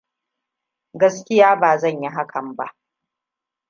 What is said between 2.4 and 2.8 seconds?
ba.